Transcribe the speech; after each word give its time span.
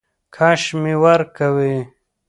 کش 0.35 0.61
مي 0.81 0.93
ورکوی. 1.03 1.75